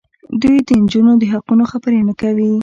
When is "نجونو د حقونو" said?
0.81-1.63